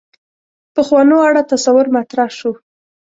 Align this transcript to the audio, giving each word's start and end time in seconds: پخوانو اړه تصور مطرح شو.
پخوانو 0.75 1.17
اړه 1.27 1.41
تصور 1.51 1.85
مطرح 1.95 2.29
شو. 2.37 2.51